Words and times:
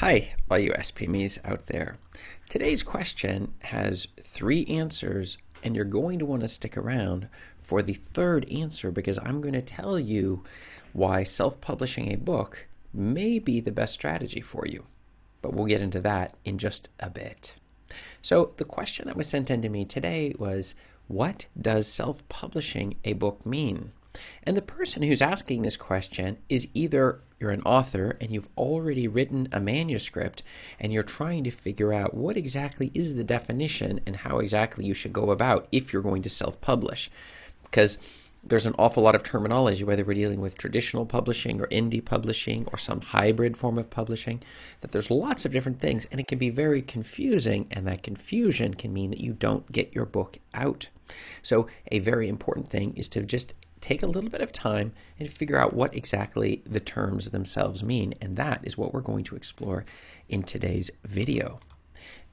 Hi, 0.00 0.34
all 0.50 0.58
you 0.58 0.72
SPMEs 0.72 1.38
out 1.42 1.68
there. 1.68 1.96
Today's 2.50 2.82
question 2.82 3.54
has 3.60 4.08
three 4.22 4.66
answers, 4.66 5.38
and 5.64 5.74
you're 5.74 5.86
going 5.86 6.18
to 6.18 6.26
want 6.26 6.42
to 6.42 6.48
stick 6.48 6.76
around 6.76 7.28
for 7.62 7.80
the 7.82 7.94
third 7.94 8.46
answer 8.50 8.90
because 8.90 9.18
I'm 9.18 9.40
going 9.40 9.54
to 9.54 9.62
tell 9.62 9.98
you 9.98 10.44
why 10.92 11.22
self 11.22 11.62
publishing 11.62 12.12
a 12.12 12.18
book 12.18 12.66
may 12.92 13.38
be 13.38 13.58
the 13.58 13.72
best 13.72 13.94
strategy 13.94 14.42
for 14.42 14.66
you. 14.66 14.84
But 15.40 15.54
we'll 15.54 15.64
get 15.64 15.80
into 15.80 16.02
that 16.02 16.36
in 16.44 16.58
just 16.58 16.90
a 17.00 17.08
bit. 17.08 17.54
So, 18.20 18.52
the 18.58 18.66
question 18.66 19.06
that 19.06 19.16
was 19.16 19.28
sent 19.28 19.50
in 19.50 19.62
to 19.62 19.70
me 19.70 19.86
today 19.86 20.34
was 20.38 20.74
What 21.08 21.46
does 21.58 21.88
self 21.88 22.28
publishing 22.28 22.96
a 23.06 23.14
book 23.14 23.46
mean? 23.46 23.92
And 24.42 24.56
the 24.56 24.62
person 24.62 25.02
who's 25.02 25.22
asking 25.22 25.62
this 25.62 25.76
question 25.76 26.38
is 26.48 26.68
either 26.74 27.20
you're 27.38 27.50
an 27.50 27.62
author 27.62 28.16
and 28.20 28.30
you've 28.30 28.48
already 28.56 29.08
written 29.08 29.48
a 29.52 29.60
manuscript 29.60 30.42
and 30.80 30.92
you're 30.92 31.02
trying 31.02 31.44
to 31.44 31.50
figure 31.50 31.92
out 31.92 32.14
what 32.14 32.36
exactly 32.36 32.90
is 32.94 33.14
the 33.14 33.24
definition 33.24 34.00
and 34.06 34.16
how 34.16 34.38
exactly 34.38 34.86
you 34.86 34.94
should 34.94 35.12
go 35.12 35.30
about 35.30 35.68
if 35.72 35.92
you're 35.92 36.02
going 36.02 36.22
to 36.22 36.30
self 36.30 36.60
publish. 36.60 37.10
Because 37.64 37.98
there's 38.46 38.66
an 38.66 38.74
awful 38.78 39.02
lot 39.02 39.16
of 39.16 39.22
terminology, 39.22 39.82
whether 39.82 40.04
we're 40.04 40.14
dealing 40.14 40.40
with 40.40 40.56
traditional 40.56 41.04
publishing 41.04 41.60
or 41.60 41.66
indie 41.66 42.04
publishing 42.04 42.66
or 42.72 42.78
some 42.78 43.00
hybrid 43.00 43.56
form 43.56 43.76
of 43.76 43.90
publishing, 43.90 44.40
that 44.80 44.92
there's 44.92 45.10
lots 45.10 45.44
of 45.44 45.52
different 45.52 45.80
things 45.80 46.06
and 46.10 46.20
it 46.20 46.28
can 46.28 46.38
be 46.38 46.50
very 46.50 46.80
confusing, 46.80 47.66
and 47.72 47.86
that 47.86 48.04
confusion 48.04 48.74
can 48.74 48.92
mean 48.92 49.10
that 49.10 49.20
you 49.20 49.32
don't 49.32 49.70
get 49.72 49.94
your 49.94 50.06
book 50.06 50.38
out. 50.54 50.88
So, 51.42 51.66
a 51.90 51.98
very 51.98 52.28
important 52.28 52.68
thing 52.68 52.94
is 52.96 53.08
to 53.10 53.22
just 53.22 53.54
take 53.80 54.02
a 54.02 54.06
little 54.06 54.30
bit 54.30 54.40
of 54.40 54.52
time 54.52 54.92
and 55.18 55.30
figure 55.30 55.58
out 55.58 55.74
what 55.74 55.94
exactly 55.94 56.62
the 56.66 56.80
terms 56.80 57.30
themselves 57.30 57.82
mean. 57.82 58.14
And 58.20 58.36
that 58.36 58.60
is 58.64 58.78
what 58.78 58.94
we're 58.94 59.00
going 59.00 59.24
to 59.24 59.36
explore 59.36 59.84
in 60.28 60.42
today's 60.42 60.90
video. 61.04 61.60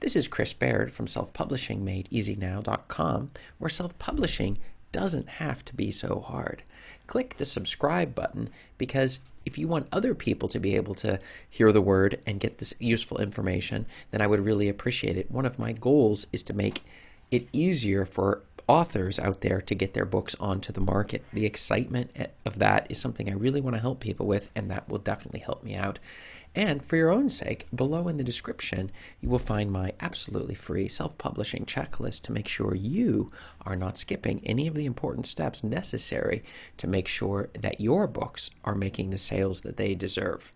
This 0.00 0.16
is 0.16 0.26
Chris 0.28 0.52
Baird 0.52 0.92
from 0.92 1.06
selfpublishingmadeeasynow.com, 1.06 3.30
where 3.58 3.70
self 3.70 3.98
publishing 3.98 4.58
doesn't 4.92 5.28
have 5.28 5.64
to 5.64 5.74
be 5.74 5.90
so 5.90 6.20
hard. 6.20 6.62
Click 7.06 7.36
the 7.36 7.44
subscribe 7.44 8.14
button 8.14 8.48
because 8.78 9.20
if 9.44 9.58
you 9.58 9.68
want 9.68 9.88
other 9.92 10.14
people 10.14 10.48
to 10.48 10.60
be 10.60 10.76
able 10.76 10.94
to 10.96 11.20
hear 11.50 11.72
the 11.72 11.80
word 11.80 12.20
and 12.26 12.40
get 12.40 12.58
this 12.58 12.74
useful 12.78 13.18
information, 13.18 13.86
then 14.10 14.20
I 14.20 14.26
would 14.26 14.44
really 14.44 14.68
appreciate 14.68 15.16
it. 15.16 15.30
One 15.30 15.46
of 15.46 15.58
my 15.58 15.72
goals 15.72 16.26
is 16.32 16.42
to 16.44 16.52
make 16.52 16.82
it 17.30 17.48
easier 17.52 18.04
for 18.04 18.42
authors 18.66 19.18
out 19.18 19.40
there 19.42 19.60
to 19.60 19.74
get 19.74 19.94
their 19.94 20.06
books 20.06 20.34
onto 20.40 20.72
the 20.72 20.80
market. 20.80 21.22
The 21.32 21.44
excitement 21.44 22.16
of 22.46 22.58
that 22.58 22.86
is 22.90 22.98
something 22.98 23.28
I 23.28 23.34
really 23.34 23.60
want 23.60 23.76
to 23.76 23.82
help 23.82 24.00
people 24.00 24.26
with, 24.26 24.50
and 24.54 24.70
that 24.70 24.88
will 24.88 24.98
definitely 24.98 25.40
help 25.40 25.62
me 25.62 25.74
out. 25.74 25.98
And 26.56 26.82
for 26.82 26.96
your 26.96 27.10
own 27.10 27.28
sake, 27.28 27.66
below 27.74 28.06
in 28.06 28.16
the 28.16 28.24
description, 28.24 28.92
you 29.20 29.28
will 29.28 29.40
find 29.40 29.72
my 29.72 29.92
absolutely 30.00 30.54
free 30.54 30.86
self 30.88 31.18
publishing 31.18 31.66
checklist 31.66 32.22
to 32.22 32.32
make 32.32 32.46
sure 32.46 32.74
you 32.74 33.28
are 33.66 33.76
not 33.76 33.98
skipping 33.98 34.40
any 34.44 34.68
of 34.68 34.74
the 34.74 34.86
important 34.86 35.26
steps 35.26 35.64
necessary 35.64 36.42
to 36.76 36.86
make 36.86 37.08
sure 37.08 37.50
that 37.54 37.80
your 37.80 38.06
books 38.06 38.50
are 38.64 38.76
making 38.76 39.10
the 39.10 39.18
sales 39.18 39.62
that 39.62 39.76
they 39.76 39.94
deserve. 39.94 40.52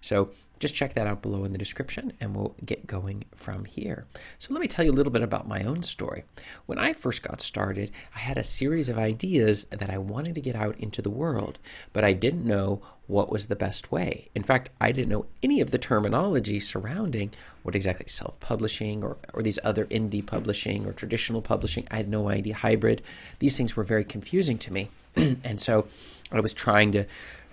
So 0.00 0.30
just 0.58 0.74
check 0.74 0.94
that 0.94 1.06
out 1.06 1.22
below 1.22 1.44
in 1.44 1.52
the 1.52 1.58
description 1.58 2.12
and 2.20 2.34
we'll 2.34 2.54
get 2.64 2.86
going 2.86 3.24
from 3.34 3.64
here. 3.64 4.04
So, 4.38 4.52
let 4.52 4.60
me 4.60 4.68
tell 4.68 4.84
you 4.84 4.90
a 4.90 4.94
little 4.94 5.12
bit 5.12 5.22
about 5.22 5.46
my 5.46 5.64
own 5.64 5.82
story. 5.82 6.24
When 6.64 6.78
I 6.78 6.92
first 6.92 7.22
got 7.22 7.40
started, 7.40 7.90
I 8.14 8.20
had 8.20 8.38
a 8.38 8.42
series 8.42 8.88
of 8.88 8.98
ideas 8.98 9.64
that 9.64 9.90
I 9.90 9.98
wanted 9.98 10.34
to 10.34 10.40
get 10.40 10.56
out 10.56 10.78
into 10.78 11.02
the 11.02 11.10
world, 11.10 11.58
but 11.92 12.04
I 12.04 12.12
didn't 12.12 12.44
know 12.44 12.80
what 13.06 13.30
was 13.30 13.46
the 13.46 13.56
best 13.56 13.92
way. 13.92 14.28
In 14.34 14.42
fact, 14.42 14.70
I 14.80 14.92
didn't 14.92 15.10
know 15.10 15.26
any 15.42 15.60
of 15.60 15.70
the 15.70 15.78
terminology 15.78 16.58
surrounding 16.58 17.32
what 17.62 17.76
exactly 17.76 18.08
self 18.08 18.40
publishing 18.40 19.04
or, 19.04 19.18
or 19.34 19.42
these 19.42 19.58
other 19.62 19.84
indie 19.86 20.24
publishing 20.24 20.86
or 20.86 20.92
traditional 20.92 21.42
publishing. 21.42 21.86
I 21.90 21.96
had 21.96 22.08
no 22.08 22.28
idea, 22.28 22.54
hybrid. 22.54 23.02
These 23.38 23.56
things 23.56 23.76
were 23.76 23.84
very 23.84 24.04
confusing 24.04 24.58
to 24.58 24.72
me. 24.72 24.88
and 25.16 25.60
so 25.60 25.86
I 26.32 26.40
was 26.40 26.52
trying 26.52 26.92
to 26.92 27.04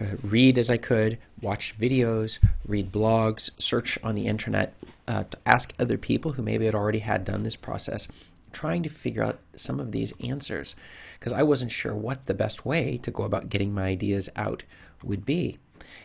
uh, 0.02 0.06
read 0.24 0.58
as 0.58 0.70
I 0.70 0.78
could, 0.78 1.20
watch 1.44 1.78
videos, 1.78 2.40
read 2.66 2.92
blogs, 2.92 3.52
search 3.58 4.00
on 4.04 4.16
the 4.16 4.26
internet, 4.26 4.74
uh, 5.08 5.26
to 5.26 5.38
ask 5.46 5.74
other 5.78 5.98
people 5.98 6.32
who 6.34 6.42
maybe 6.42 6.66
had 6.66 6.74
already 6.74 7.00
had 7.00 7.26
done 7.26 7.44
this 7.44 7.56
process, 7.56 8.08
trying 8.52 8.84
to 8.84 8.90
figure 8.90 9.24
out 9.24 9.40
some 9.56 9.80
of 9.80 9.92
these 9.92 10.14
answers 10.24 10.76
because 11.20 11.34
I 11.34 11.44
wasn't 11.44 11.72
sure 11.72 11.96
what 11.96 12.26
the 12.26 12.34
best 12.34 12.66
way 12.66 12.98
to 13.04 13.12
go 13.12 13.24
about 13.24 13.50
getting 13.50 13.74
my 13.74 13.86
ideas 13.86 14.30
out 14.36 14.64
would 15.04 15.26
be. 15.26 15.58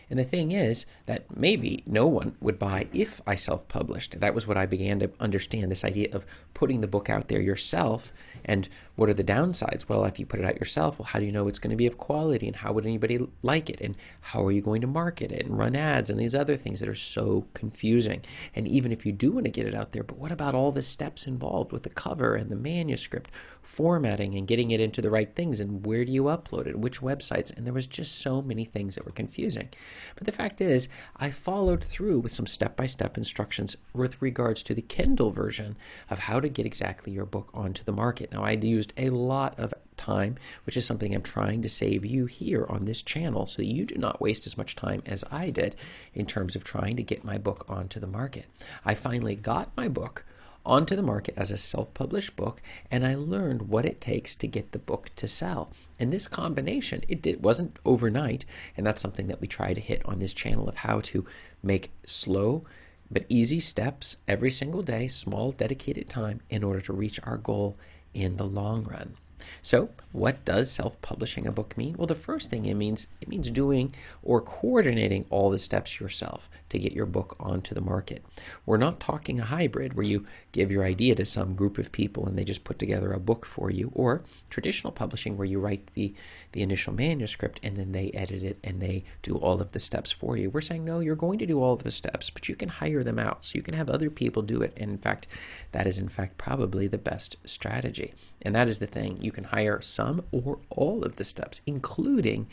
And 0.09 0.17
the 0.17 0.23
thing 0.23 0.51
is 0.51 0.85
that 1.05 1.35
maybe 1.35 1.83
no 1.85 2.07
one 2.07 2.35
would 2.41 2.59
buy 2.59 2.87
if 2.93 3.21
I 3.27 3.35
self 3.35 3.67
published. 3.67 4.19
That 4.19 4.33
was 4.33 4.47
what 4.47 4.57
I 4.57 4.65
began 4.65 4.99
to 4.99 5.11
understand 5.19 5.71
this 5.71 5.83
idea 5.83 6.09
of 6.11 6.25
putting 6.53 6.81
the 6.81 6.87
book 6.87 7.09
out 7.09 7.27
there 7.27 7.41
yourself. 7.41 8.11
And 8.43 8.67
what 8.95 9.09
are 9.09 9.13
the 9.13 9.23
downsides? 9.23 9.87
Well, 9.87 10.05
if 10.05 10.19
you 10.19 10.25
put 10.25 10.39
it 10.39 10.45
out 10.45 10.59
yourself, 10.59 10.99
well, 10.99 11.05
how 11.05 11.19
do 11.19 11.25
you 11.25 11.31
know 11.31 11.47
it's 11.47 11.59
going 11.59 11.71
to 11.71 11.77
be 11.77 11.87
of 11.87 11.97
quality? 11.97 12.47
And 12.47 12.55
how 12.55 12.73
would 12.73 12.85
anybody 12.85 13.19
like 13.43 13.69
it? 13.69 13.79
And 13.81 13.95
how 14.21 14.45
are 14.45 14.51
you 14.51 14.61
going 14.61 14.81
to 14.81 14.87
market 14.87 15.31
it 15.31 15.45
and 15.45 15.57
run 15.57 15.75
ads 15.75 16.09
and 16.09 16.19
these 16.19 16.35
other 16.35 16.57
things 16.57 16.79
that 16.79 16.89
are 16.89 16.95
so 16.95 17.45
confusing? 17.53 18.21
And 18.55 18.67
even 18.67 18.91
if 18.91 19.05
you 19.05 19.11
do 19.11 19.31
want 19.31 19.45
to 19.45 19.51
get 19.51 19.67
it 19.67 19.73
out 19.73 19.91
there, 19.91 20.03
but 20.03 20.17
what 20.17 20.31
about 20.31 20.55
all 20.55 20.71
the 20.71 20.83
steps 20.83 21.27
involved 21.27 21.71
with 21.71 21.83
the 21.83 21.89
cover 21.89 22.35
and 22.35 22.49
the 22.49 22.55
manuscript, 22.55 23.31
formatting 23.61 24.35
and 24.35 24.47
getting 24.47 24.71
it 24.71 24.79
into 24.79 25.01
the 25.01 25.11
right 25.11 25.33
things? 25.35 25.59
And 25.59 25.85
where 25.85 26.03
do 26.03 26.11
you 26.11 26.23
upload 26.23 26.67
it? 26.67 26.79
Which 26.79 27.01
websites? 27.01 27.55
And 27.55 27.65
there 27.65 27.73
was 27.73 27.87
just 27.87 28.19
so 28.21 28.41
many 28.41 28.65
things 28.65 28.95
that 28.95 29.05
were 29.05 29.11
confusing. 29.11 29.69
But 30.15 30.25
the 30.25 30.31
fact 30.31 30.61
is, 30.61 30.89
I 31.15 31.29
followed 31.29 31.83
through 31.83 32.19
with 32.19 32.31
some 32.31 32.47
step 32.47 32.75
by 32.75 32.85
step 32.85 33.17
instructions 33.17 33.75
with 33.93 34.21
regards 34.21 34.63
to 34.63 34.73
the 34.73 34.81
Kindle 34.81 35.31
version 35.31 35.77
of 36.09 36.19
how 36.19 36.39
to 36.39 36.49
get 36.49 36.65
exactly 36.65 37.13
your 37.13 37.25
book 37.25 37.49
onto 37.53 37.83
the 37.83 37.91
market. 37.91 38.31
Now, 38.31 38.43
I 38.43 38.51
used 38.51 38.93
a 38.97 39.09
lot 39.09 39.57
of 39.59 39.73
time, 39.95 40.37
which 40.65 40.77
is 40.77 40.85
something 40.85 41.13
I'm 41.13 41.21
trying 41.21 41.61
to 41.61 41.69
save 41.69 42.05
you 42.05 42.25
here 42.25 42.65
on 42.69 42.85
this 42.85 43.01
channel 43.01 43.45
so 43.45 43.57
that 43.57 43.65
you 43.65 43.85
do 43.85 43.95
not 43.95 44.21
waste 44.21 44.47
as 44.47 44.57
much 44.57 44.75
time 44.75 45.03
as 45.05 45.23
I 45.29 45.49
did 45.49 45.75
in 46.13 46.25
terms 46.25 46.55
of 46.55 46.63
trying 46.63 46.95
to 46.95 47.03
get 47.03 47.23
my 47.23 47.37
book 47.37 47.65
onto 47.69 47.99
the 47.99 48.07
market. 48.07 48.47
I 48.85 48.95
finally 48.95 49.35
got 49.35 49.75
my 49.75 49.87
book 49.87 50.25
onto 50.69 50.95
the 50.95 51.01
market 51.01 51.33
as 51.35 51.51
a 51.51 51.57
self 51.57 51.93
published 51.93 52.35
book, 52.35 52.61
and 52.91 53.05
I 53.05 53.15
learned 53.15 53.63
what 53.63 53.85
it 53.85 53.99
takes 53.99 54.35
to 54.37 54.47
get 54.47 54.71
the 54.71 54.79
book 54.79 55.09
to 55.15 55.27
sell. 55.27 55.71
And 55.99 56.13
this 56.13 56.27
combination, 56.27 57.01
it, 57.07 57.41
wasn't 57.41 57.79
overnight, 57.85 58.45
and 58.77 58.85
that's 58.85 59.01
something 59.01 59.27
that 59.27 59.41
we 59.41 59.47
try 59.47 59.73
to 59.73 59.81
hit 59.81 60.01
on 60.05 60.19
this 60.19 60.33
channel 60.33 60.69
of 60.69 60.77
how 60.77 60.99
to 61.01 61.25
make 61.63 61.91
slow 62.05 62.63
but 63.11 63.25
easy 63.27 63.59
steps 63.59 64.17
every 64.27 64.51
single 64.51 64.83
day, 64.83 65.07
small 65.07 65.51
dedicated 65.51 66.07
time 66.07 66.41
in 66.49 66.63
order 66.63 66.81
to 66.81 66.93
reach 66.93 67.19
our 67.23 67.37
goal 67.37 67.75
in 68.13 68.37
the 68.37 68.45
long 68.45 68.83
run. 68.83 69.15
So, 69.61 69.89
what 70.11 70.43
does 70.43 70.71
self-publishing 70.71 71.45
a 71.45 71.51
book 71.51 71.77
mean? 71.77 71.95
Well, 71.97 72.07
the 72.07 72.15
first 72.15 72.49
thing 72.49 72.65
it 72.65 72.73
means 72.73 73.07
it 73.21 73.27
means 73.27 73.51
doing 73.51 73.93
or 74.23 74.41
coordinating 74.41 75.25
all 75.29 75.49
the 75.49 75.59
steps 75.59 75.99
yourself 75.99 76.49
to 76.69 76.79
get 76.79 76.93
your 76.93 77.05
book 77.05 77.35
onto 77.39 77.75
the 77.75 77.81
market. 77.81 78.23
We're 78.65 78.77
not 78.77 78.99
talking 78.99 79.39
a 79.39 79.45
hybrid 79.45 79.93
where 79.93 80.05
you 80.05 80.25
give 80.51 80.71
your 80.71 80.83
idea 80.83 81.15
to 81.15 81.25
some 81.25 81.55
group 81.55 81.77
of 81.77 81.91
people 81.91 82.25
and 82.25 82.37
they 82.37 82.43
just 82.43 82.63
put 82.63 82.79
together 82.79 83.11
a 83.11 83.19
book 83.19 83.45
for 83.45 83.69
you, 83.69 83.91
or 83.93 84.23
traditional 84.49 84.91
publishing 84.91 85.37
where 85.37 85.47
you 85.47 85.59
write 85.59 85.93
the 85.93 86.13
the 86.51 86.61
initial 86.61 86.93
manuscript 86.93 87.59
and 87.61 87.77
then 87.77 87.91
they 87.91 88.11
edit 88.11 88.41
it 88.41 88.57
and 88.63 88.81
they 88.81 89.03
do 89.21 89.35
all 89.35 89.61
of 89.61 89.71
the 89.71 89.79
steps 89.79 90.11
for 90.11 90.37
you. 90.37 90.49
We're 90.49 90.61
saying 90.61 90.85
no, 90.85 90.99
you're 90.99 91.15
going 91.15 91.39
to 91.39 91.45
do 91.45 91.61
all 91.61 91.73
of 91.73 91.83
the 91.83 91.91
steps, 91.91 92.29
but 92.29 92.49
you 92.49 92.55
can 92.55 92.69
hire 92.69 93.03
them 93.03 93.19
out. 93.19 93.45
So 93.45 93.57
you 93.57 93.61
can 93.61 93.73
have 93.73 93.89
other 93.89 94.09
people 94.09 94.41
do 94.41 94.61
it. 94.61 94.73
And 94.77 94.91
in 94.91 94.97
fact, 94.97 95.27
that 95.71 95.87
is 95.87 95.99
in 95.99 96.09
fact 96.09 96.37
probably 96.37 96.87
the 96.87 96.97
best 96.97 97.35
strategy. 97.45 98.13
And 98.41 98.55
that 98.55 98.67
is 98.67 98.79
the 98.79 98.87
thing. 98.87 99.19
You 99.29 99.33
can 99.33 99.43
hire 99.43 99.79
some 99.79 100.23
or 100.31 100.57
all 100.71 101.03
of 101.03 101.17
the 101.17 101.23
steps, 101.23 101.61
including 101.67 102.47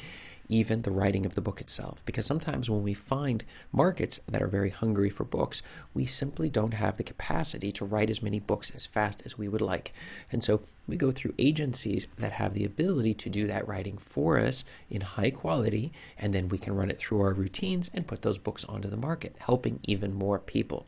even 0.46 0.82
the 0.82 0.90
writing 0.90 1.24
of 1.24 1.34
the 1.34 1.40
book 1.40 1.58
itself. 1.58 2.04
Because 2.04 2.26
sometimes 2.26 2.68
when 2.68 2.82
we 2.82 2.92
find 2.92 3.44
markets 3.72 4.20
that 4.28 4.42
are 4.42 4.46
very 4.46 4.68
hungry 4.68 5.08
for 5.08 5.24
books, 5.24 5.62
we 5.94 6.04
simply 6.04 6.50
don't 6.50 6.74
have 6.74 6.98
the 6.98 7.02
capacity 7.02 7.72
to 7.72 7.86
write 7.86 8.10
as 8.10 8.20
many 8.20 8.38
books 8.38 8.70
as 8.74 8.84
fast 8.84 9.22
as 9.24 9.38
we 9.38 9.48
would 9.48 9.62
like. 9.62 9.94
And 10.30 10.44
so 10.44 10.60
we 10.86 10.98
go 10.98 11.10
through 11.10 11.32
agencies 11.38 12.08
that 12.18 12.32
have 12.32 12.52
the 12.52 12.66
ability 12.66 13.14
to 13.14 13.30
do 13.30 13.46
that 13.46 13.66
writing 13.66 13.96
for 13.96 14.38
us 14.38 14.62
in 14.90 15.00
high 15.00 15.30
quality, 15.30 15.94
and 16.18 16.34
then 16.34 16.50
we 16.50 16.58
can 16.58 16.76
run 16.76 16.90
it 16.90 16.98
through 16.98 17.22
our 17.22 17.32
routines 17.32 17.88
and 17.94 18.06
put 18.06 18.20
those 18.20 18.36
books 18.36 18.66
onto 18.66 18.90
the 18.90 18.98
market, 18.98 19.34
helping 19.38 19.80
even 19.84 20.12
more 20.12 20.38
people. 20.38 20.86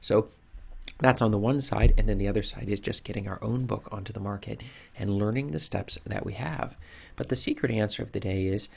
So 0.00 0.28
that's 0.98 1.22
on 1.22 1.30
the 1.30 1.38
one 1.38 1.60
side, 1.60 1.94
and 1.96 2.08
then 2.08 2.18
the 2.18 2.28
other 2.28 2.42
side 2.42 2.68
is 2.68 2.80
just 2.80 3.04
getting 3.04 3.28
our 3.28 3.42
own 3.42 3.66
book 3.66 3.88
onto 3.92 4.12
the 4.12 4.20
market 4.20 4.60
and 4.98 5.16
learning 5.16 5.50
the 5.50 5.60
steps 5.60 5.96
that 6.04 6.26
we 6.26 6.32
have. 6.34 6.76
But 7.16 7.28
the 7.28 7.36
secret 7.36 7.70
answer 7.70 8.02
of 8.02 8.12
the 8.12 8.20
day 8.20 8.46
is 8.46 8.68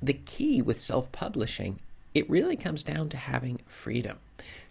the 0.00 0.12
key 0.12 0.62
with 0.62 0.78
self 0.78 1.10
publishing, 1.10 1.80
it 2.14 2.30
really 2.30 2.56
comes 2.56 2.82
down 2.82 3.08
to 3.10 3.16
having 3.16 3.60
freedom. 3.66 4.18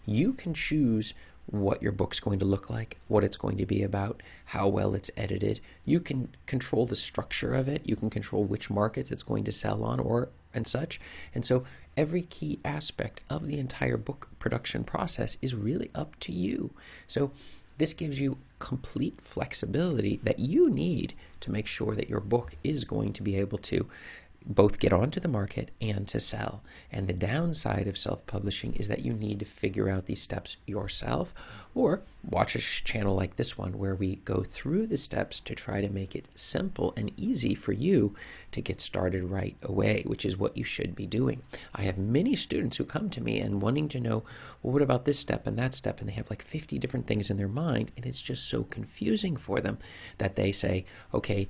You 0.05 0.33
can 0.33 0.53
choose 0.53 1.13
what 1.47 1.81
your 1.81 1.91
book's 1.91 2.19
going 2.19 2.39
to 2.39 2.45
look 2.45 2.69
like, 2.69 2.97
what 3.07 3.23
it's 3.23 3.37
going 3.37 3.57
to 3.57 3.65
be 3.65 3.83
about, 3.83 4.21
how 4.45 4.67
well 4.67 4.95
it's 4.95 5.11
edited. 5.15 5.59
You 5.85 5.99
can 5.99 6.35
control 6.45 6.85
the 6.85 6.95
structure 6.95 7.53
of 7.53 7.67
it. 7.67 7.81
You 7.85 7.95
can 7.95 8.09
control 8.09 8.43
which 8.43 8.69
markets 8.69 9.11
it's 9.11 9.23
going 9.23 9.43
to 9.43 9.51
sell 9.51 9.83
on 9.83 9.99
or 9.99 10.29
and 10.53 10.65
such. 10.65 10.99
And 11.33 11.45
so 11.45 11.65
every 11.95 12.23
key 12.23 12.59
aspect 12.65 13.21
of 13.29 13.47
the 13.47 13.59
entire 13.59 13.97
book 13.97 14.29
production 14.39 14.83
process 14.83 15.37
is 15.41 15.53
really 15.53 15.91
up 15.93 16.19
to 16.21 16.31
you. 16.31 16.71
So 17.07 17.31
this 17.77 17.93
gives 17.93 18.19
you 18.19 18.37
complete 18.59 19.19
flexibility 19.21 20.19
that 20.23 20.39
you 20.39 20.69
need 20.69 21.13
to 21.41 21.51
make 21.51 21.67
sure 21.67 21.93
that 21.93 22.09
your 22.09 22.21
book 22.21 22.55
is 22.63 22.85
going 22.85 23.13
to 23.13 23.21
be 23.21 23.35
able 23.35 23.57
to 23.59 23.87
both 24.47 24.79
get 24.79 24.93
onto 24.93 25.19
the 25.19 25.27
market 25.27 25.71
and 25.81 26.07
to 26.07 26.19
sell. 26.19 26.61
And 26.91 27.07
the 27.07 27.13
downside 27.13 27.87
of 27.87 27.97
self 27.97 28.25
publishing 28.27 28.73
is 28.73 28.87
that 28.87 29.03
you 29.03 29.13
need 29.13 29.39
to 29.39 29.45
figure 29.45 29.89
out 29.89 30.05
these 30.05 30.21
steps 30.21 30.57
yourself 30.67 31.33
or 31.73 32.01
watch 32.23 32.55
a 32.55 32.59
channel 32.59 33.15
like 33.15 33.35
this 33.35 33.57
one 33.57 33.77
where 33.77 33.95
we 33.95 34.17
go 34.17 34.43
through 34.43 34.87
the 34.87 34.97
steps 34.97 35.39
to 35.41 35.55
try 35.55 35.81
to 35.81 35.89
make 35.89 36.15
it 36.15 36.29
simple 36.35 36.93
and 36.95 37.11
easy 37.17 37.55
for 37.55 37.71
you 37.71 38.15
to 38.51 38.61
get 38.61 38.79
started 38.79 39.23
right 39.23 39.57
away, 39.63 40.03
which 40.05 40.25
is 40.25 40.37
what 40.37 40.55
you 40.55 40.63
should 40.63 40.95
be 40.95 41.05
doing. 41.07 41.41
I 41.73 41.81
have 41.81 41.97
many 41.97 42.35
students 42.35 42.77
who 42.77 42.85
come 42.85 43.09
to 43.11 43.21
me 43.21 43.39
and 43.39 43.61
wanting 43.61 43.89
to 43.89 43.99
know, 43.99 44.23
well, 44.61 44.73
what 44.73 44.81
about 44.81 45.05
this 45.05 45.19
step 45.19 45.47
and 45.47 45.57
that 45.57 45.73
step? 45.73 45.99
And 45.99 46.07
they 46.07 46.13
have 46.13 46.29
like 46.29 46.41
50 46.41 46.77
different 46.79 47.07
things 47.07 47.29
in 47.29 47.37
their 47.37 47.47
mind, 47.47 47.91
and 47.97 48.05
it's 48.05 48.21
just 48.21 48.47
so 48.47 48.63
confusing 48.63 49.35
for 49.35 49.59
them 49.59 49.79
that 50.17 50.35
they 50.35 50.51
say, 50.51 50.85
okay, 51.13 51.47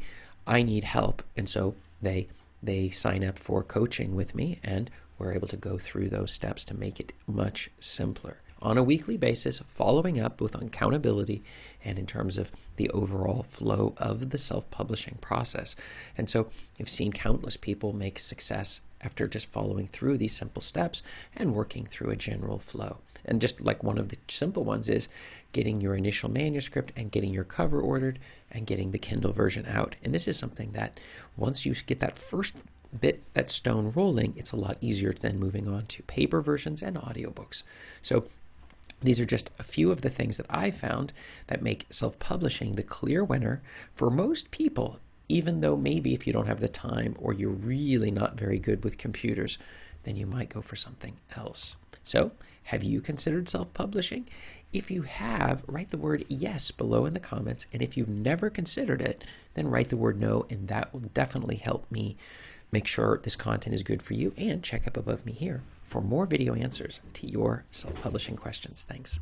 I 0.48 0.64
need 0.64 0.84
help. 0.84 1.24
And 1.38 1.48
so 1.50 1.76
they 2.02 2.28
they 2.66 2.90
sign 2.90 3.24
up 3.24 3.40
for 3.40 3.64
coaching 3.64 4.16
with 4.16 4.36
me, 4.36 4.60
and 4.64 4.90
we're 5.18 5.34
able 5.34 5.48
to 5.48 5.58
go 5.58 5.78
through 5.78 6.10
those 6.10 6.32
steps 6.32 6.66
to 6.66 6.74
make 6.74 7.00
it 7.00 7.14
much 7.28 7.70
simpler 7.80 8.42
on 8.62 8.78
a 8.78 8.84
weekly 8.84 9.18
basis, 9.18 9.60
following 9.68 10.20
up 10.20 10.42
with 10.42 10.56
accountability 10.56 11.44
and 11.84 12.00
in 12.00 12.06
terms 12.06 12.38
of 12.38 12.52
the 12.78 12.90
overall 12.90 13.44
flow 13.44 13.94
of 13.98 14.32
the 14.32 14.38
self 14.38 14.70
publishing 14.72 15.18
process. 15.22 15.76
And 16.18 16.30
so 16.30 16.48
I've 16.80 16.90
seen 16.90 17.12
countless 17.12 17.58
people 17.58 17.94
make 17.94 18.18
success 18.18 18.82
after 19.06 19.28
just 19.28 19.50
following 19.50 19.88
through 19.88 20.18
these 20.18 20.36
simple 20.36 20.62
steps 20.62 21.04
and 21.36 21.54
working 21.54 21.86
through 21.86 22.10
a 22.10 22.16
general 22.16 22.60
flow. 22.60 22.98
And 23.24 23.40
just 23.40 23.62
like 23.62 23.84
one 23.84 23.98
of 23.98 24.10
the 24.10 24.18
simple 24.28 24.64
ones 24.64 24.90
is 24.90 25.08
getting 25.52 25.80
your 25.80 25.96
initial 25.96 26.30
manuscript 26.30 26.92
and 26.96 27.12
getting 27.12 27.34
your 27.34 27.44
cover 27.44 27.80
ordered 27.80 28.20
and 28.52 28.68
getting 28.68 28.92
the 28.92 29.00
Kindle 29.00 29.32
version 29.32 29.66
out. 29.68 29.96
And 30.04 30.14
this 30.14 30.28
is 30.28 30.38
something 30.38 30.72
that 30.74 31.00
once 31.38 31.66
you 31.66 31.74
get 31.74 32.00
that 32.02 32.18
first 32.18 32.58
bit 33.00 33.24
that 33.34 33.50
stone 33.50 33.92
rolling, 33.96 34.34
it's 34.38 34.52
a 34.52 34.58
lot 34.58 34.78
easier 34.82 35.14
than 35.14 35.40
moving 35.40 35.68
on 35.68 35.86
to 35.88 36.04
paper 36.04 36.42
versions 36.42 36.82
and 36.82 36.98
audiobooks. 36.98 37.64
So 38.02 38.26
these 39.02 39.20
are 39.20 39.26
just 39.26 39.52
a 39.60 39.64
few 39.64 39.92
of 39.92 40.02
the 40.02 40.10
things 40.10 40.38
that 40.38 40.46
I 40.50 40.72
found 40.72 41.14
that 41.48 41.62
make 41.62 41.86
self 41.90 42.18
publishing 42.20 42.76
the 42.76 42.84
clear 42.84 43.24
winner 43.24 43.62
for 43.94 44.10
most 44.10 44.52
people, 44.52 45.00
even 45.28 45.62
though 45.62 45.76
maybe 45.76 46.14
if 46.14 46.28
you 46.28 46.34
don't 46.34 46.48
have 46.48 46.60
the 46.60 46.68
time 46.68 47.16
or 47.20 47.34
you're 47.34 47.50
really 47.50 48.12
not 48.12 48.38
very 48.38 48.60
good 48.60 48.84
with 48.84 48.98
computers, 48.98 49.58
then 50.04 50.16
you 50.16 50.26
might 50.26 50.50
go 50.50 50.62
for 50.62 50.76
something 50.76 51.18
else. 51.36 51.76
So, 52.04 52.32
have 52.66 52.84
you 52.84 53.02
considered 53.02 53.50
self 53.50 53.74
publishing? 53.74 54.28
If 54.74 54.92
you 54.92 55.04
have, 55.04 55.64
write 55.68 55.92
the 55.92 55.98
word 55.98 56.26
yes 56.28 56.72
below 56.72 57.06
in 57.06 57.14
the 57.14 57.20
comments. 57.20 57.66
And 57.72 57.82
if 57.82 57.96
you've 57.96 58.10
never 58.10 58.50
considered 58.50 59.02
it, 59.02 59.24
then 59.54 59.70
write 59.70 59.90
the 59.90 59.98
word 59.98 60.20
no, 60.20 60.46
and 60.50 60.68
that 60.68 60.92
will 60.92 61.02
definitely 61.14 61.58
help 61.58 61.90
me 61.92 62.18
make 62.72 62.88
sure 62.88 63.20
this 63.24 63.36
content 63.36 63.74
is 63.74 63.84
good 63.84 64.02
for 64.02 64.16
you. 64.16 64.34
And 64.38 64.64
check 64.64 64.88
up 64.88 64.98
above 64.98 65.26
me 65.26 65.32
here 65.32 65.62
for 65.84 66.02
more 66.02 66.26
video 66.26 66.56
answers 66.56 67.00
to 67.14 67.28
your 67.28 67.66
self 67.72 68.02
publishing 68.02 68.36
questions. 68.36 68.86
Thanks. 68.88 69.14